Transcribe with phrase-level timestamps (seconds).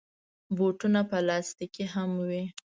[0.55, 2.43] بوټونه پلاستيکي هم وي.